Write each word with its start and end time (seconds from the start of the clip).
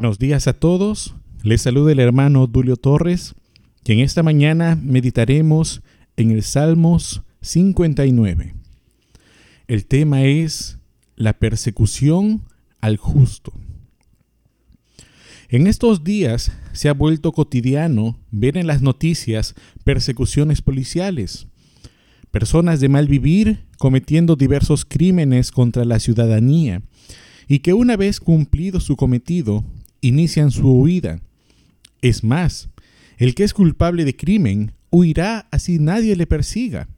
Buenos 0.00 0.20
días 0.20 0.46
a 0.46 0.52
todos. 0.52 1.16
Les 1.42 1.62
saluda 1.62 1.90
el 1.90 1.98
hermano 1.98 2.46
Dulio 2.46 2.76
Torres, 2.76 3.34
que 3.82 3.94
en 3.94 3.98
esta 3.98 4.22
mañana 4.22 4.78
meditaremos 4.80 5.82
en 6.16 6.30
el 6.30 6.44
Salmos 6.44 7.22
59. 7.40 8.54
El 9.66 9.86
tema 9.86 10.22
es 10.22 10.78
la 11.16 11.32
persecución 11.32 12.44
al 12.80 12.96
justo. 12.96 13.52
En 15.48 15.66
estos 15.66 16.04
días 16.04 16.52
se 16.70 16.88
ha 16.88 16.94
vuelto 16.94 17.32
cotidiano 17.32 18.20
ver 18.30 18.56
en 18.56 18.68
las 18.68 18.82
noticias 18.82 19.56
persecuciones 19.82 20.62
policiales, 20.62 21.48
personas 22.30 22.78
de 22.78 22.88
mal 22.88 23.08
vivir 23.08 23.64
cometiendo 23.78 24.36
diversos 24.36 24.84
crímenes 24.84 25.50
contra 25.50 25.84
la 25.84 25.98
ciudadanía 25.98 26.82
y 27.48 27.58
que 27.58 27.72
una 27.72 27.96
vez 27.96 28.20
cumplido 28.20 28.78
su 28.78 28.94
cometido 28.94 29.64
inician 30.00 30.50
su 30.50 30.70
huida. 30.70 31.20
Es 32.02 32.24
más, 32.24 32.68
el 33.16 33.34
que 33.34 33.44
es 33.44 33.52
culpable 33.52 34.04
de 34.04 34.16
crimen 34.16 34.72
huirá 34.90 35.48
así 35.50 35.78
nadie 35.78 36.16
le 36.16 36.26
persiga. 36.26 36.88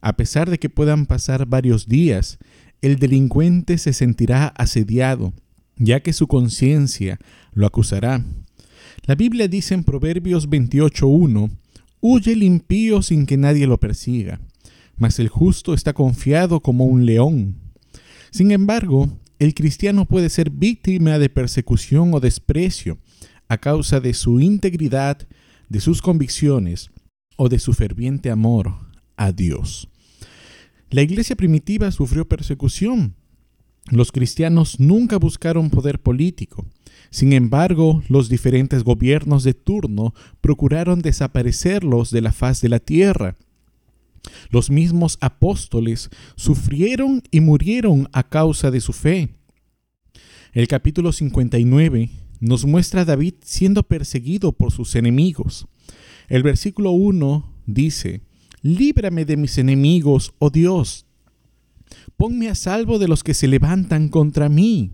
A 0.00 0.16
pesar 0.16 0.50
de 0.50 0.58
que 0.58 0.68
puedan 0.68 1.06
pasar 1.06 1.46
varios 1.46 1.88
días, 1.88 2.38
el 2.82 2.96
delincuente 2.96 3.78
se 3.78 3.92
sentirá 3.92 4.48
asediado, 4.48 5.32
ya 5.76 6.00
que 6.00 6.12
su 6.12 6.26
conciencia 6.26 7.18
lo 7.52 7.66
acusará. 7.66 8.22
La 9.06 9.14
Biblia 9.14 9.48
dice 9.48 9.74
en 9.74 9.84
Proverbios 9.84 10.48
28.1, 10.48 11.50
Huye 12.00 12.32
el 12.32 12.42
impío 12.42 13.00
sin 13.00 13.24
que 13.24 13.38
nadie 13.38 13.66
lo 13.66 13.80
persiga, 13.80 14.40
mas 14.96 15.18
el 15.18 15.28
justo 15.28 15.72
está 15.72 15.94
confiado 15.94 16.60
como 16.60 16.84
un 16.84 17.06
león. 17.06 17.56
Sin 18.30 18.50
embargo, 18.50 19.08
el 19.44 19.54
cristiano 19.54 20.06
puede 20.06 20.30
ser 20.30 20.50
víctima 20.50 21.18
de 21.18 21.28
persecución 21.28 22.14
o 22.14 22.20
desprecio 22.20 22.98
a 23.48 23.58
causa 23.58 24.00
de 24.00 24.14
su 24.14 24.40
integridad, 24.40 25.28
de 25.68 25.80
sus 25.80 26.00
convicciones 26.00 26.90
o 27.36 27.48
de 27.48 27.58
su 27.58 27.74
ferviente 27.74 28.30
amor 28.30 28.72
a 29.16 29.32
Dios. 29.32 29.88
La 30.90 31.02
iglesia 31.02 31.36
primitiva 31.36 31.90
sufrió 31.90 32.26
persecución. 32.26 33.16
Los 33.90 34.12
cristianos 34.12 34.80
nunca 34.80 35.18
buscaron 35.18 35.68
poder 35.68 36.00
político. 36.00 36.66
Sin 37.10 37.32
embargo, 37.32 38.02
los 38.08 38.28
diferentes 38.28 38.82
gobiernos 38.82 39.44
de 39.44 39.52
turno 39.52 40.14
procuraron 40.40 41.02
desaparecerlos 41.02 42.10
de 42.10 42.22
la 42.22 42.32
faz 42.32 42.60
de 42.62 42.70
la 42.70 42.78
tierra. 42.80 43.36
Los 44.50 44.70
mismos 44.70 45.18
apóstoles 45.20 46.10
sufrieron 46.36 47.22
y 47.30 47.40
murieron 47.40 48.08
a 48.12 48.22
causa 48.28 48.70
de 48.70 48.80
su 48.80 48.92
fe. 48.92 49.34
El 50.52 50.68
capítulo 50.68 51.12
59 51.12 52.10
nos 52.40 52.64
muestra 52.64 53.02
a 53.02 53.04
David 53.04 53.34
siendo 53.42 53.82
perseguido 53.82 54.52
por 54.52 54.72
sus 54.72 54.94
enemigos. 54.94 55.66
El 56.28 56.42
versículo 56.42 56.92
1 56.92 57.52
dice, 57.66 58.22
Líbrame 58.62 59.24
de 59.24 59.36
mis 59.36 59.58
enemigos, 59.58 60.32
oh 60.38 60.50
Dios. 60.50 61.06
Ponme 62.16 62.48
a 62.48 62.54
salvo 62.54 62.98
de 62.98 63.08
los 63.08 63.22
que 63.22 63.34
se 63.34 63.48
levantan 63.48 64.08
contra 64.08 64.48
mí. 64.48 64.92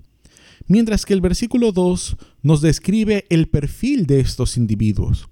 Mientras 0.67 1.05
que 1.05 1.15
el 1.15 1.21
versículo 1.21 1.73
2 1.73 2.17
nos 2.43 2.63
describe 2.63 3.27
el 3.31 3.49
perfil 3.49 4.07
de 4.07 4.21
estos 4.21 4.57
individuos. 4.57 5.29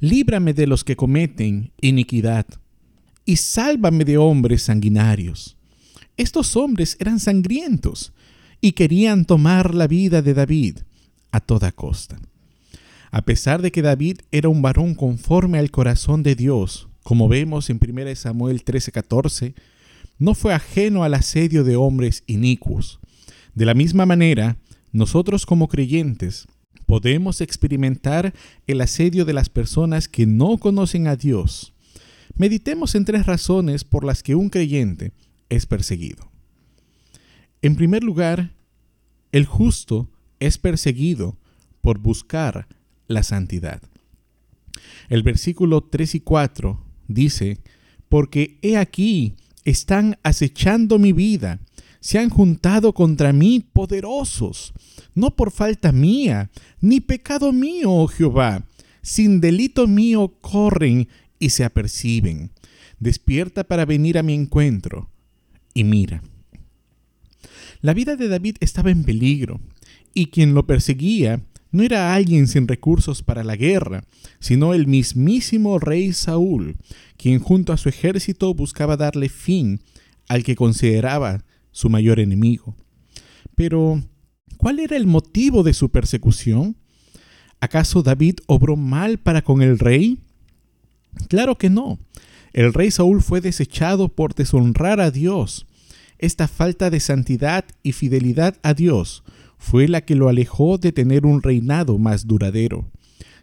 Líbrame 0.00 0.54
de 0.54 0.66
los 0.66 0.84
que 0.84 0.96
cometen 0.96 1.72
iniquidad 1.80 2.46
y 3.26 3.36
sálvame 3.36 4.04
de 4.04 4.16
hombres 4.16 4.62
sanguinarios. 4.62 5.56
Estos 6.16 6.56
hombres 6.56 6.96
eran 6.98 7.20
sangrientos 7.20 8.12
y 8.60 8.72
querían 8.72 9.26
tomar 9.26 9.74
la 9.74 9.86
vida 9.86 10.22
de 10.22 10.32
David 10.32 10.78
a 11.32 11.40
toda 11.40 11.72
costa. 11.72 12.18
A 13.10 13.22
pesar 13.22 13.60
de 13.60 13.70
que 13.70 13.82
David 13.82 14.20
era 14.30 14.48
un 14.48 14.62
varón 14.62 14.94
conforme 14.94 15.58
al 15.58 15.70
corazón 15.70 16.22
de 16.22 16.34
Dios, 16.34 16.88
como 17.02 17.28
vemos 17.28 17.68
en 17.68 17.78
1 17.78 18.16
Samuel 18.16 18.64
13:14, 18.64 19.54
no 20.18 20.34
fue 20.34 20.54
ajeno 20.54 21.04
al 21.04 21.14
asedio 21.14 21.64
de 21.64 21.76
hombres 21.76 22.22
inicuos. 22.26 23.00
De 23.54 23.66
la 23.66 23.74
misma 23.74 24.06
manera, 24.06 24.56
nosotros 24.92 25.44
como 25.44 25.68
creyentes 25.68 26.46
podemos 26.86 27.40
experimentar 27.40 28.32
el 28.66 28.80
asedio 28.80 29.24
de 29.24 29.32
las 29.32 29.48
personas 29.48 30.08
que 30.08 30.24
no 30.24 30.56
conocen 30.58 31.08
a 31.08 31.16
Dios. 31.16 31.74
Meditemos 32.34 32.94
en 32.94 33.04
tres 33.04 33.26
razones 33.26 33.84
por 33.84 34.04
las 34.04 34.22
que 34.22 34.34
un 34.34 34.50
creyente 34.50 35.12
es 35.48 35.66
perseguido. 35.66 36.30
En 37.62 37.76
primer 37.76 38.02
lugar, 38.02 38.52
el 39.32 39.46
justo 39.46 40.10
es 40.40 40.58
perseguido 40.58 41.38
por 41.80 41.98
buscar 41.98 42.68
la 43.06 43.22
santidad. 43.22 43.82
El 45.08 45.22
versículo 45.22 45.82
3 45.82 46.16
y 46.16 46.20
4 46.20 46.84
dice, 47.08 47.58
porque 48.08 48.58
he 48.62 48.76
aquí, 48.76 49.34
están 49.64 50.18
acechando 50.22 50.98
mi 50.98 51.12
vida, 51.12 51.60
se 52.00 52.18
han 52.18 52.30
juntado 52.30 52.92
contra 52.92 53.32
mí 53.32 53.64
poderosos, 53.72 54.72
no 55.14 55.34
por 55.34 55.50
falta 55.50 55.92
mía, 55.92 56.50
ni 56.80 57.00
pecado 57.00 57.52
mío, 57.52 57.90
oh 57.90 58.06
Jehová, 58.06 58.64
sin 59.02 59.40
delito 59.40 59.86
mío 59.86 60.34
corren 60.40 61.08
y 61.38 61.50
se 61.50 61.64
aperciben. 61.64 62.50
Despierta 62.98 63.64
para 63.64 63.84
venir 63.84 64.18
a 64.18 64.22
mi 64.22 64.34
encuentro. 64.34 65.10
Y 65.74 65.84
mira. 65.84 66.22
La 67.80 67.94
vida 67.94 68.16
de 68.16 68.28
David 68.28 68.56
estaba 68.60 68.90
en 68.90 69.04
peligro, 69.04 69.60
y 70.14 70.26
quien 70.26 70.54
lo 70.54 70.66
perseguía 70.66 71.42
no 71.70 71.82
era 71.82 72.14
alguien 72.14 72.46
sin 72.46 72.66
recursos 72.66 73.22
para 73.22 73.44
la 73.44 73.56
guerra, 73.56 74.04
sino 74.40 74.72
el 74.72 74.86
mismísimo 74.86 75.78
rey 75.78 76.12
Saúl, 76.12 76.76
quien 77.18 77.38
junto 77.38 77.72
a 77.72 77.76
su 77.76 77.88
ejército 77.88 78.54
buscaba 78.54 78.96
darle 78.96 79.28
fin 79.28 79.80
al 80.28 80.42
que 80.42 80.56
consideraba 80.56 81.44
su 81.72 81.90
mayor 81.90 82.18
enemigo. 82.18 82.74
Pero, 83.54 84.02
¿cuál 84.56 84.78
era 84.78 84.96
el 84.96 85.06
motivo 85.06 85.62
de 85.62 85.74
su 85.74 85.90
persecución? 85.90 86.76
¿Acaso 87.60 88.02
David 88.02 88.36
obró 88.46 88.76
mal 88.76 89.18
para 89.18 89.42
con 89.42 89.60
el 89.62 89.78
rey? 89.78 90.18
Claro 91.28 91.56
que 91.58 91.70
no. 91.70 91.98
El 92.52 92.72
rey 92.72 92.90
Saúl 92.90 93.22
fue 93.22 93.40
desechado 93.40 94.08
por 94.08 94.34
deshonrar 94.34 95.00
a 95.00 95.10
Dios. 95.10 95.66
Esta 96.18 96.48
falta 96.48 96.88
de 96.88 97.00
santidad 97.00 97.64
y 97.82 97.92
fidelidad 97.92 98.56
a 98.62 98.72
Dios 98.74 99.22
fue 99.58 99.88
la 99.88 100.00
que 100.02 100.14
lo 100.14 100.28
alejó 100.28 100.78
de 100.78 100.92
tener 100.92 101.26
un 101.26 101.42
reinado 101.42 101.98
más 101.98 102.26
duradero. 102.26 102.90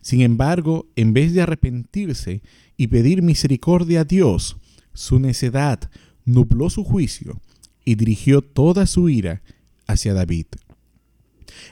Sin 0.02 0.22
embargo, 0.22 0.88
en 0.96 1.14
vez 1.14 1.34
de 1.34 1.42
arrepentirse 1.42 2.42
y 2.78 2.88
pedir 2.88 3.22
misericordia 3.22 4.02
a 4.02 4.04
Dios, 4.04 4.58
su 4.94 5.20
necedad 5.20 5.90
nubló 6.26 6.70
su 6.70 6.84
juicio 6.84 7.40
y 7.86 7.96
dirigió 7.96 8.42
toda 8.42 8.86
su 8.86 9.10
ira 9.10 9.44
hacia 9.88 10.14
David. 10.14 10.48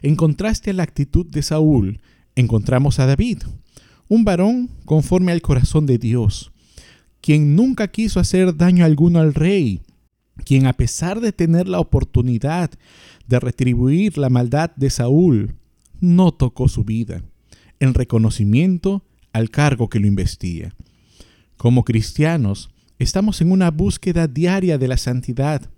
En 0.01 0.16
contraste 0.16 0.72
a 0.72 0.73
la 0.73 0.83
actitud 0.83 1.25
de 1.25 1.41
Saúl, 1.41 2.01
encontramos 2.35 3.00
a 3.00 3.06
David, 3.06 3.44
un 4.11 4.25
varón 4.25 4.69
conforme 4.83 5.31
al 5.31 5.41
corazón 5.41 5.85
de 5.85 5.97
Dios, 5.97 6.51
quien 7.22 7.55
nunca 7.55 7.88
quiso 7.88 8.19
hacer 8.19 8.57
daño 8.57 8.83
alguno 8.83 9.22
al 9.22 9.33
rey, 9.33 9.83
quien 10.44 10.67
a 10.67 10.73
pesar 10.73 11.22
de 11.22 11.31
tener 11.31 11.69
la 11.69 11.79
oportunidad 11.79 12.71
de 13.29 13.39
retribuir 13.39 14.17
la 14.17 14.29
maldad 14.29 14.71
de 14.75 14.89
Saúl, 14.89 15.55
no 16.01 16.33
tocó 16.33 16.67
su 16.67 16.83
vida, 16.83 17.23
en 17.79 17.94
reconocimiento 17.94 19.01
al 19.31 19.50
cargo 19.50 19.88
que 19.88 20.01
lo 20.01 20.07
investía. 20.07 20.75
Como 21.56 21.86
cristianos, 21.86 22.69
estamos 23.00 23.39
en 23.39 23.50
una 23.50 23.71
búsqueda 23.71 24.27
diaria 24.27 24.77
de 24.77 24.89
la 24.89 24.97
santidad. 24.97 25.69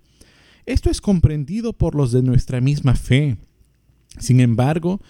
Esto 0.66 0.90
es 0.90 1.02
comprendido 1.02 1.74
por 1.74 1.94
los 1.94 2.12
de 2.12 2.24
nuestra 2.24 2.62
misma 2.62 2.96
fe. 2.96 3.38
Sin 4.18 4.40
embargo, 4.40 5.02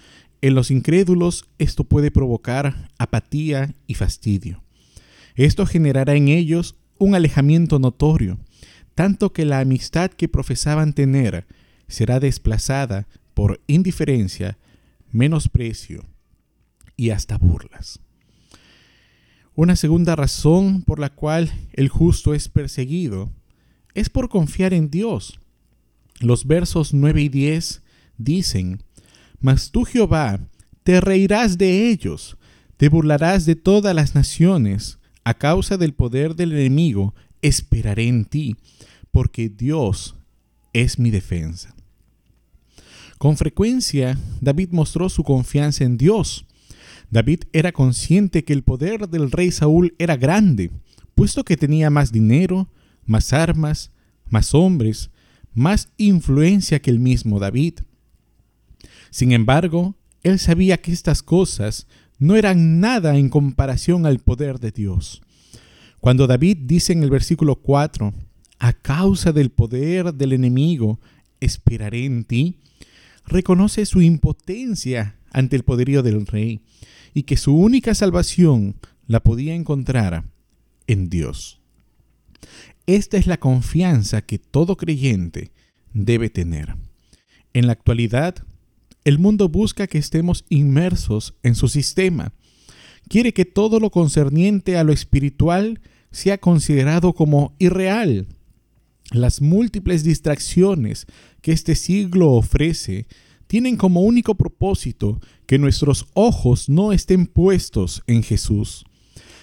en 0.44 0.56
los 0.56 0.72
incrédulos 0.72 1.46
esto 1.58 1.86
puede 1.86 2.12
provocar 2.12 2.90
apatía 2.98 3.74
y 3.88 3.94
fastidio. 3.94 4.62
Esto 5.36 5.66
generará 5.66 6.16
en 6.16 6.28
ellos 6.28 6.76
un 6.98 7.16
alejamiento 7.16 7.80
notorio, 7.80 8.38
tanto 8.94 9.32
que 9.32 9.46
la 9.46 9.62
amistad 9.62 10.12
que 10.12 10.28
profesaban 10.28 10.92
tener 10.92 11.48
será 11.88 12.20
desplazada 12.20 13.08
por 13.34 13.62
indiferencia, 13.68 14.58
menosprecio 15.14 16.04
y 16.98 17.12
hasta 17.12 17.38
burlas. 17.38 18.02
Una 19.56 19.78
segunda 19.78 20.18
razón 20.18 20.82
por 20.82 21.00
la 21.00 21.10
cual 21.10 21.54
el 21.72 21.88
justo 21.88 22.34
es 22.34 22.50
perseguido 22.50 23.32
es 23.94 24.10
por 24.10 24.28
confiar 24.28 24.74
en 24.74 24.90
Dios. 24.90 25.40
Los 26.20 26.46
versos 26.48 26.94
9 26.94 27.22
y 27.22 27.30
10 27.30 27.82
dicen, 28.18 28.84
Mas 29.44 29.72
tú 29.72 29.84
Jehová 29.84 30.40
te 30.84 31.02
reirás 31.02 31.58
de 31.58 31.90
ellos, 31.90 32.38
te 32.78 32.88
burlarás 32.88 33.46
de 33.46 33.58
todas 33.58 33.94
las 33.94 34.16
naciones, 34.16 35.00
a 35.26 35.34
causa 35.34 35.76
del 35.76 35.94
poder 35.94 36.34
del 36.36 36.54
enemigo, 36.54 37.14
esperaré 37.42 38.08
en 38.08 38.24
ti, 38.24 38.56
porque 39.12 39.50
Dios 39.50 40.16
es 40.72 40.98
mi 40.98 41.12
defensa. 41.12 41.76
Con 43.18 43.36
frecuencia, 43.36 44.18
David 44.40 44.70
mostró 44.72 45.10
su 45.10 45.26
confianza 45.26 45.84
en 45.84 45.98
Dios. 45.98 46.46
David 47.12 47.42
era 47.52 47.74
consciente 47.74 48.46
que 48.46 48.54
el 48.54 48.64
poder 48.64 49.10
del 49.10 49.30
rey 49.30 49.52
Saúl 49.52 49.94
era 50.00 50.16
grande, 50.16 50.72
puesto 51.16 51.44
que 51.44 51.58
tenía 51.58 51.90
más 51.90 52.14
dinero, 52.14 52.70
más 53.06 53.34
armas, 53.34 53.92
más 54.30 54.56
hombres, 54.56 55.10
más 55.54 55.90
influencia 55.98 56.82
que 56.82 56.92
el 56.92 57.00
mismo 57.00 57.40
David. 57.40 57.80
Sin 59.14 59.32
embargo, 59.32 59.94
él 60.24 60.40
sabía 60.40 60.82
que 60.82 60.92
estas 60.92 61.22
cosas 61.22 61.86
no 62.18 62.36
eran 62.36 62.80
nada 62.80 63.16
en 63.16 63.30
comparación 63.30 64.08
al 64.08 64.18
poder 64.18 64.60
de 64.60 64.72
Dios. 64.72 65.22
Cuando 66.00 66.26
David 66.26 66.58
dice 66.64 66.94
en 66.94 67.04
el 67.04 67.12
versículo 67.12 67.58
4, 67.58 68.12
a 68.58 68.74
causa 68.74 69.32
del 69.32 69.52
poder 69.52 70.16
del 70.16 70.34
enemigo, 70.34 71.00
esperaré 71.40 72.06
en 72.06 72.24
ti, 72.24 72.58
reconoce 73.28 73.86
su 73.86 74.02
impotencia 74.02 75.20
ante 75.32 75.58
el 75.58 75.64
poderío 75.64 76.02
del 76.02 76.26
rey 76.26 76.62
y 77.14 77.22
que 77.22 77.38
su 77.38 77.56
única 77.56 77.94
salvación 77.94 78.78
la 79.06 79.20
podía 79.20 79.54
encontrar 79.54 80.24
en 80.88 81.12
Dios. 81.12 81.62
Esta 82.88 83.18
es 83.18 83.28
la 83.28 83.38
confianza 83.38 84.24
que 84.24 84.40
todo 84.40 84.76
creyente 84.76 85.52
debe 85.94 86.32
tener. 86.32 86.78
En 87.54 87.68
la 87.68 87.74
actualidad, 87.74 88.44
el 89.06 89.20
mundo 89.20 89.50
busca 89.50 89.88
que 89.88 89.98
estemos 89.98 90.46
inmersos 90.50 91.36
en 91.44 91.56
su 91.56 91.68
sistema. 91.68 92.34
Quiere 93.10 93.34
que 93.34 93.46
todo 93.46 93.80
lo 93.80 93.90
concerniente 93.90 94.78
a 94.78 94.84
lo 94.84 94.94
espiritual 94.94 95.82
sea 96.12 96.38
considerado 96.38 97.14
como 97.14 97.54
irreal. 97.60 98.28
Las 99.12 99.42
múltiples 99.42 100.04
distracciones 100.04 101.06
que 101.42 101.52
este 101.52 101.76
siglo 101.76 102.32
ofrece 102.32 103.08
tienen 103.48 103.76
como 103.76 104.02
único 104.02 104.36
propósito 104.36 105.20
que 105.46 105.60
nuestros 105.60 106.08
ojos 106.14 106.70
no 106.70 106.94
estén 106.94 107.28
puestos 107.28 108.02
en 108.08 108.24
Jesús. 108.24 108.86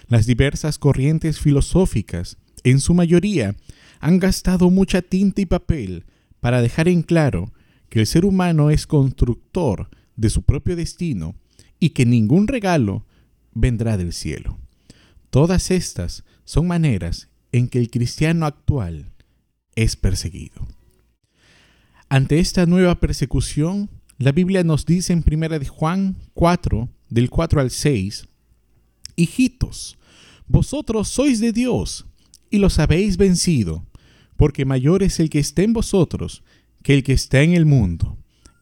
Las 0.09 0.27
diversas 0.27 0.79
corrientes 0.79 1.39
filosóficas, 1.39 2.39
en 2.65 2.81
su 2.81 2.95
mayoría, 2.95 3.55
han 4.01 4.19
gastado 4.19 4.71
mucha 4.71 5.03
tinta 5.03 5.43
y 5.43 5.47
papel 5.47 6.05
para 6.41 6.63
dejar 6.63 6.89
en 6.89 7.03
claro 7.03 7.53
que 7.91 8.01
el 8.01 8.07
ser 8.07 8.25
humano 8.25 8.71
es 8.71 8.87
constructor 8.87 9.91
de 10.17 10.31
su 10.31 10.43
propio 10.43 10.77
destino 10.77 11.35
y 11.79 11.91
que 11.91 12.07
ningún 12.07 12.47
regalo 12.47 13.05
vendrá 13.53 13.99
del 13.99 14.13
cielo. 14.13 14.59
Todas 15.29 15.71
estas 15.71 16.25
son 16.45 16.67
maneras 16.67 17.29
en 17.53 17.69
que 17.69 17.79
el 17.79 17.91
cristiano 17.91 18.47
actual 18.47 19.13
es 19.75 19.97
perseguido. 19.97 20.67
Ante 22.09 22.39
esta 22.39 22.67
nueva 22.67 22.99
persecución, 23.01 23.91
la 24.19 24.33
Biblia 24.33 24.65
nos 24.65 24.87
dice 24.87 25.13
en 25.13 25.25
1 25.27 25.59
de 25.59 25.67
Juan 25.67 26.17
4, 26.35 26.89
del 27.09 27.31
4 27.31 27.61
al 27.61 27.71
6, 27.71 28.27
Hijitos, 29.17 29.99
vosotros 30.47 31.09
sois 31.09 31.41
de 31.41 31.53
Dios 31.53 32.07
y 32.51 32.59
los 32.59 32.79
habéis 32.79 33.17
vencido, 33.17 33.85
porque 34.37 34.65
mayor 34.65 35.03
es 35.03 35.21
el 35.21 35.31
que 35.31 35.39
está 35.39 35.63
en 35.63 35.73
vosotros 35.73 36.43
que 36.83 36.95
el 36.95 37.03
que 37.03 37.13
está 37.13 37.43
en 37.43 37.55
el 37.55 37.67
mundo. 37.67 38.17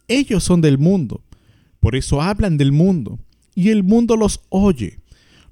Ellos 0.08 0.44
son 0.44 0.60
del 0.60 0.78
mundo, 0.78 1.22
por 1.80 1.96
eso 1.96 2.22
hablan 2.22 2.56
del 2.56 2.72
mundo, 2.72 3.18
y 3.54 3.70
el 3.70 3.82
mundo 3.82 4.16
los 4.16 4.40
oye. 4.48 5.00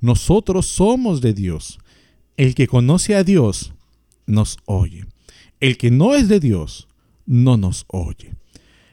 Nosotros 0.01 0.67
somos 0.67 1.21
de 1.21 1.33
Dios. 1.33 1.79
El 2.37 2.55
que 2.55 2.67
conoce 2.67 3.15
a 3.15 3.25
Dios 3.25 3.75
nos 4.27 4.59
oye. 4.67 5.07
El 5.61 5.79
que 5.79 5.91
no 5.91 6.15
es 6.15 6.29
de 6.29 6.39
Dios 6.39 6.87
no 7.25 7.57
nos 7.57 7.85
oye. 7.89 8.35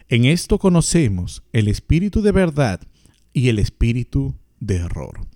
En 0.10 0.26
esto 0.26 0.60
conocemos 0.60 1.44
el 1.52 1.68
espíritu 1.68 2.22
de 2.22 2.32
verdad 2.32 2.82
y 3.34 3.50
el 3.50 3.60
espíritu 3.60 4.36
de 4.60 4.78
error. 4.78 5.28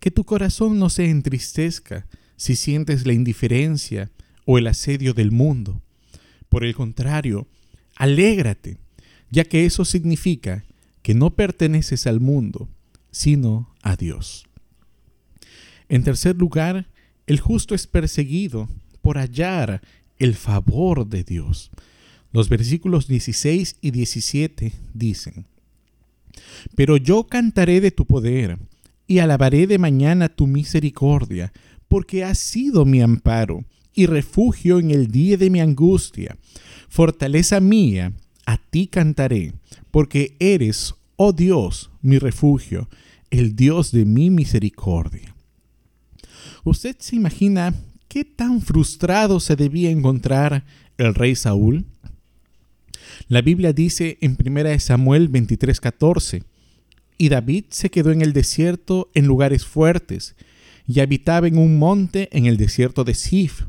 Que 0.00 0.10
tu 0.10 0.24
corazón 0.24 0.78
no 0.78 0.90
se 0.90 1.08
entristezca 1.08 2.06
si 2.36 2.56
sientes 2.56 3.06
la 3.06 3.12
indiferencia 3.12 4.10
o 4.46 4.58
el 4.58 4.66
asedio 4.66 5.14
del 5.14 5.30
mundo. 5.30 5.82
Por 6.50 6.64
el 6.64 6.74
contrario, 6.74 7.46
alégrate, 7.96 8.76
ya 9.30 9.44
que 9.44 9.64
eso 9.64 9.86
significa 9.86 10.64
que 11.02 11.14
no 11.14 11.30
perteneces 11.30 12.06
al 12.06 12.20
mundo, 12.20 12.68
sino 13.10 13.72
a 13.82 13.96
Dios. 13.96 14.46
En 15.88 16.02
tercer 16.02 16.36
lugar, 16.36 16.88
el 17.26 17.40
justo 17.40 17.74
es 17.74 17.86
perseguido 17.86 18.68
por 19.00 19.16
hallar 19.16 19.80
el 20.18 20.34
favor 20.34 21.06
de 21.06 21.24
Dios. 21.24 21.70
Los 22.32 22.48
versículos 22.48 23.06
16 23.06 23.76
y 23.80 23.92
17 23.92 24.72
dicen, 24.92 25.46
Pero 26.74 26.96
yo 26.96 27.28
cantaré 27.28 27.80
de 27.80 27.92
tu 27.92 28.06
poder 28.06 28.58
y 29.06 29.20
alabaré 29.20 29.68
de 29.68 29.78
mañana 29.78 30.28
tu 30.28 30.48
misericordia, 30.48 31.52
porque 31.86 32.24
has 32.24 32.38
sido 32.38 32.84
mi 32.84 33.00
amparo 33.00 33.64
y 34.00 34.06
refugio 34.06 34.78
en 34.78 34.90
el 34.90 35.08
día 35.08 35.36
de 35.36 35.50
mi 35.50 35.60
angustia. 35.60 36.38
Fortaleza 36.88 37.60
mía, 37.60 38.14
a 38.46 38.56
ti 38.56 38.86
cantaré, 38.86 39.52
porque 39.90 40.36
eres, 40.40 40.94
oh 41.16 41.34
Dios, 41.34 41.90
mi 42.00 42.18
refugio, 42.18 42.88
el 43.30 43.54
Dios 43.54 43.92
de 43.92 44.06
mi 44.06 44.30
misericordia. 44.30 45.34
¿Usted 46.64 46.96
se 46.98 47.16
imagina 47.16 47.74
qué 48.08 48.24
tan 48.24 48.62
frustrado 48.62 49.38
se 49.38 49.54
debía 49.54 49.90
encontrar 49.90 50.64
el 50.96 51.14
rey 51.14 51.34
Saúl? 51.34 51.84
La 53.28 53.42
Biblia 53.42 53.74
dice 53.74 54.16
en 54.22 54.38
1 54.42 54.80
Samuel 54.80 55.30
23:14, 55.30 56.44
y 57.18 57.28
David 57.28 57.64
se 57.68 57.90
quedó 57.90 58.12
en 58.12 58.22
el 58.22 58.32
desierto 58.32 59.10
en 59.12 59.26
lugares 59.26 59.66
fuertes, 59.66 60.36
y 60.86 61.00
habitaba 61.00 61.48
en 61.48 61.58
un 61.58 61.78
monte 61.78 62.30
en 62.32 62.46
el 62.46 62.56
desierto 62.56 63.04
de 63.04 63.12
Sif, 63.12 63.64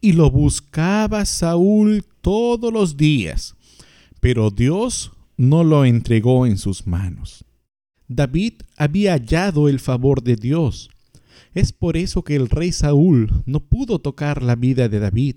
y 0.00 0.12
lo 0.12 0.30
buscaba 0.30 1.24
Saúl 1.24 2.04
todos 2.20 2.72
los 2.72 2.96
días, 2.96 3.56
pero 4.20 4.50
Dios 4.50 5.12
no 5.36 5.64
lo 5.64 5.84
entregó 5.84 6.46
en 6.46 6.58
sus 6.58 6.86
manos. 6.86 7.44
David 8.08 8.54
había 8.76 9.12
hallado 9.12 9.68
el 9.68 9.80
favor 9.80 10.22
de 10.22 10.36
Dios. 10.36 10.90
Es 11.54 11.72
por 11.72 11.96
eso 11.96 12.22
que 12.22 12.36
el 12.36 12.48
rey 12.48 12.72
Saúl 12.72 13.42
no 13.46 13.60
pudo 13.60 13.98
tocar 13.98 14.42
la 14.42 14.56
vida 14.56 14.88
de 14.88 14.98
David. 14.98 15.36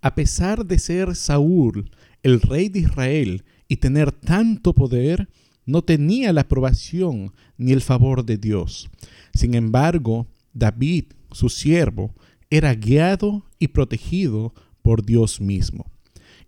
A 0.00 0.14
pesar 0.14 0.66
de 0.66 0.78
ser 0.78 1.16
Saúl 1.16 1.90
el 2.22 2.40
rey 2.40 2.68
de 2.68 2.80
Israel 2.80 3.44
y 3.68 3.76
tener 3.76 4.12
tanto 4.12 4.74
poder, 4.74 5.28
no 5.66 5.82
tenía 5.82 6.32
la 6.32 6.42
aprobación 6.42 7.32
ni 7.56 7.72
el 7.72 7.82
favor 7.82 8.24
de 8.24 8.38
Dios. 8.38 8.88
Sin 9.34 9.54
embargo, 9.54 10.26
David, 10.52 11.04
su 11.30 11.48
siervo, 11.48 12.14
era 12.50 12.74
guiado 12.74 13.44
y 13.58 13.68
protegido 13.68 14.54
por 14.82 15.04
Dios 15.04 15.40
mismo. 15.40 15.90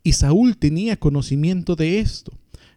Y 0.02 0.12
Saúl 0.12 0.57
tenía 0.57 0.99
conocimiento 0.99 1.76
de 1.76 2.00
esto, 2.00 2.33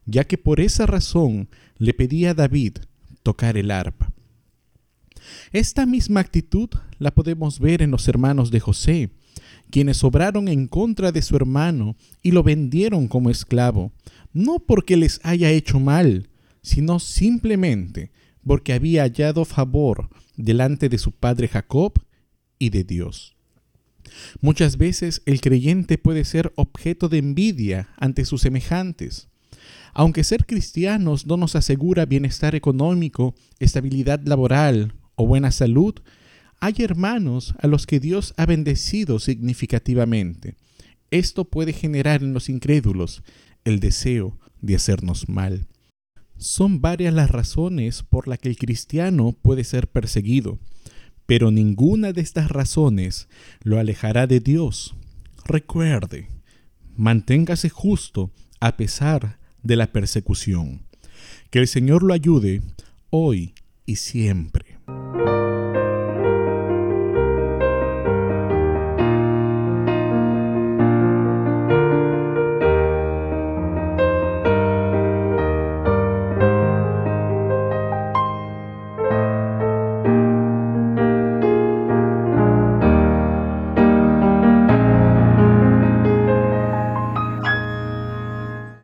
ya 0.06 0.25
que 0.25 0.38
por 0.38 0.60
esa 0.60 0.86
razón 0.86 1.48
le 1.77 1.94
pedía 1.94 2.32
a 2.32 2.34
David 2.34 2.77
tocar 3.24 3.58
el 3.58 3.72
arpa. 3.72 4.12
Esta 5.51 5.86
misma 5.86 6.20
actitud 6.20 6.70
la 7.00 7.12
podemos 7.12 7.60
ver 7.60 7.82
en 7.82 7.92
los 7.92 8.08
hermanos 8.08 8.51
de 8.51 8.60
José, 8.60 9.12
quienes 9.70 10.03
obraron 10.03 10.48
en 10.48 10.68
contra 10.68 11.12
de 11.12 11.22
su 11.22 11.36
hermano 11.36 11.96
y 12.22 12.32
lo 12.32 12.44
vendieron 12.44 13.08
como 13.08 13.30
esclavo, 13.30 13.92
no 14.34 14.60
porque 14.60 14.98
les 14.98 15.22
haya 15.24 15.50
hecho 15.50 15.80
mal, 15.80 16.30
sino 16.62 17.00
simplemente 17.00 18.12
porque 18.46 18.74
había 18.74 19.03
hallado 19.03 19.46
favor 19.46 20.10
delante 20.36 20.89
de 20.89 20.98
su 20.98 21.12
padre 21.12 21.48
Jacob 21.48 21.94
y 22.63 22.70
de 22.70 22.86
Dios. 22.86 23.36
Muchas 24.41 24.77
veces 24.77 25.22
el 25.25 25.41
creyente 25.41 25.98
puede 25.98 26.24
ser 26.24 26.53
objeto 26.55 27.10
de 27.10 27.17
envidia 27.17 27.89
ante 27.98 28.24
sus 28.24 28.41
semejantes. 28.41 29.27
Aunque 29.93 30.24
ser 30.24 30.46
cristianos 30.46 31.27
no 31.27 31.36
nos 31.36 31.55
asegura 31.55 32.05
bienestar 32.05 32.55
económico, 32.55 33.36
estabilidad 33.60 34.22
laboral 34.24 34.93
o 35.15 35.27
buena 35.27 35.51
salud, 35.51 35.96
hay 36.60 36.75
hermanos 36.79 37.53
a 37.60 37.67
los 37.67 37.86
que 37.86 38.00
Dios 38.00 38.34
ha 38.38 38.46
bendecido 38.46 39.20
significativamente. 39.20 40.55
Esto 41.12 41.43
puede 41.46 41.74
generar 41.74 42.24
en 42.24 42.34
los 42.34 42.48
incrédulos 42.48 43.24
el 43.65 43.82
deseo 43.82 44.39
de 44.62 44.75
hacernos 44.75 45.27
mal. 45.27 45.67
Son 46.38 46.82
varias 46.82 47.13
las 47.13 47.29
razones 47.29 48.03
por 48.03 48.27
las 48.27 48.39
que 48.39 48.50
el 48.50 48.58
cristiano 48.58 49.36
puede 49.41 49.63
ser 49.63 49.88
perseguido, 49.88 50.60
pero 51.25 51.51
ninguna 51.51 52.13
de 52.13 52.22
estas 52.22 52.50
razones 52.50 53.27
lo 53.63 53.80
alejará 53.80 54.27
de 54.27 54.39
Dios. 54.39 54.96
Recuerde, 55.46 56.27
manténgase 56.96 57.70
justo 57.70 58.32
a 58.60 58.77
pesar 58.77 59.39
de 59.62 59.75
la 59.75 59.92
persecución. 59.92 60.86
Que 61.50 61.60
el 61.60 61.68
Señor 61.68 62.03
lo 62.03 62.13
ayude 62.13 62.62
hoy 63.10 63.53
y 63.86 63.98
siempre. 63.98 64.62